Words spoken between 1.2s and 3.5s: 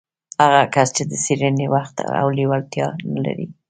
څېړنې وخت او لېوالتيا نه لري.